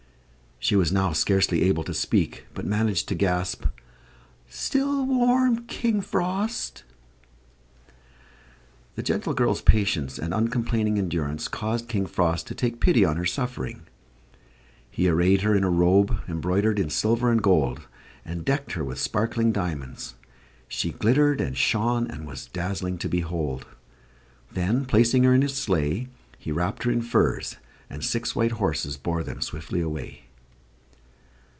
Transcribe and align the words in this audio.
She 0.63 0.75
was 0.75 0.91
now 0.91 1.11
scarcely 1.11 1.63
able 1.63 1.83
to 1.85 1.93
speak, 1.93 2.45
but 2.53 2.67
managed 2.67 3.07
to 3.09 3.15
gasp, 3.15 3.65
"Still 4.47 5.07
warm, 5.07 5.65
King 5.65 6.01
Frost." 6.01 6.83
The 8.93 9.01
gentle 9.01 9.33
girl's 9.33 9.61
patience 9.63 10.19
and 10.19 10.35
uncomplaining 10.35 10.99
endurance 10.99 11.47
caused 11.47 11.87
King 11.87 12.05
Frost 12.05 12.45
to 12.45 12.53
take 12.53 12.79
pity 12.79 13.03
on 13.03 13.17
her 13.17 13.25
suffering. 13.25 13.87
He 14.87 15.09
arrayed 15.09 15.41
her 15.41 15.55
in 15.55 15.63
a 15.63 15.69
robe, 15.71 16.19
embroidered 16.27 16.77
in 16.77 16.91
silver 16.91 17.31
and 17.31 17.41
gold, 17.41 17.87
and 18.23 18.45
decked 18.45 18.73
her 18.73 18.83
with 18.83 18.99
sparkling 18.99 19.51
diamonds. 19.51 20.13
She 20.67 20.91
glittered 20.91 21.41
and 21.41 21.57
shone, 21.57 22.05
and 22.05 22.27
was 22.27 22.45
dazzling 22.45 22.99
to 22.99 23.09
behold. 23.09 23.65
Then 24.51 24.85
placing 24.85 25.23
her 25.23 25.33
in 25.33 25.41
his 25.41 25.55
sleigh, 25.55 26.09
he 26.37 26.51
wrapped 26.51 26.83
her 26.83 26.91
in 26.91 27.01
furs; 27.01 27.57
and 27.89 28.05
six 28.05 28.35
white 28.35 28.51
horses 28.53 28.95
bore 28.95 29.23
them 29.23 29.41
swiftly 29.41 29.81
away. 29.81 30.25